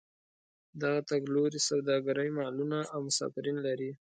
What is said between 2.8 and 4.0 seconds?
او مسافرین لري.